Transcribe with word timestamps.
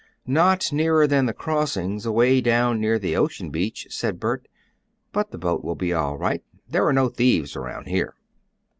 "Not 0.25 0.73
nearer 0.73 1.05
than 1.05 1.27
the 1.27 1.31
crossings, 1.33 2.07
away 2.07 2.41
down 2.41 2.81
near 2.81 2.97
the 2.97 3.15
ocean 3.15 3.51
beach," 3.51 3.85
said 3.91 4.19
Bert. 4.19 4.47
"But 5.11 5.29
the 5.29 5.37
boat 5.37 5.63
will 5.63 5.75
be 5.75 5.93
all 5.93 6.17
right. 6.17 6.41
There 6.67 6.87
are 6.87 6.91
no 6.91 7.07
thieves 7.07 7.55
around 7.55 7.85
here." 7.85 8.15